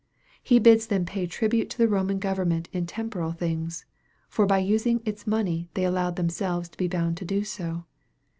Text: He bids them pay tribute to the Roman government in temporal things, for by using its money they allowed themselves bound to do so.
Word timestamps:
He 0.41 0.57
bids 0.57 0.87
them 0.87 1.05
pay 1.05 1.27
tribute 1.27 1.69
to 1.69 1.77
the 1.77 1.87
Roman 1.87 2.17
government 2.17 2.69
in 2.73 2.87
temporal 2.87 3.33
things, 3.33 3.85
for 4.29 4.47
by 4.47 4.57
using 4.57 4.99
its 5.05 5.27
money 5.27 5.69
they 5.75 5.83
allowed 5.83 6.15
themselves 6.15 6.69
bound 6.89 7.17
to 7.17 7.25
do 7.25 7.43
so. 7.43 7.85